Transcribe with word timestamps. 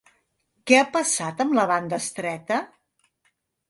Què 0.71 0.79
ha 0.79 0.87
passat 0.95 1.45
amb 1.47 1.55
la 1.61 1.69
banda 1.75 2.03
estreta? 2.07 2.63